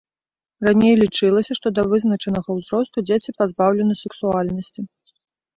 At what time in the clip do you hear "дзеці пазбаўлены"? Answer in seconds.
3.11-3.93